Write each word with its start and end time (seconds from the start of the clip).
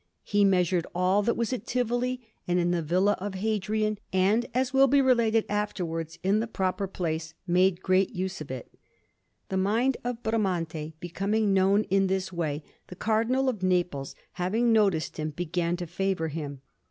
He 0.23 0.43
measured 0.43 0.87
all 0.95 1.21
that 1.21 1.37
was 1.37 1.53
at 1.53 1.67
Tivoli 1.67 2.21
and 2.47 2.57
in 2.57 2.71
the 2.71 2.81
Villa 2.81 3.15
of 3.19 3.35
Hadrian, 3.35 3.99
and, 4.11 4.47
as 4.51 4.73
will 4.73 4.87
be 4.87 4.99
related 4.99 5.45
afterwards 5.47 6.17
in 6.23 6.39
the 6.39 6.47
proper 6.47 6.87
place, 6.87 7.35
made 7.45 7.83
great 7.83 8.15
use 8.15 8.41
of 8.41 8.49
it. 8.49 8.73
The 9.49 9.57
mind 9.57 9.97
of 10.03 10.23
Bramante 10.23 10.93
becoming 10.99 11.53
known 11.53 11.83
in 11.83 12.07
this 12.07 12.33
way, 12.33 12.63
the 12.87 12.95
Cardinal 12.95 13.47
of 13.47 13.61
Naples, 13.61 14.15
having 14.31 14.73
noticed 14.73 15.17
him, 15.17 15.29
began 15.35 15.77
to 15.77 15.85
favour 15.85 16.29
him. 16.29 16.61